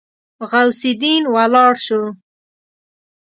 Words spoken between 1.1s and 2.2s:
ولاړ شو.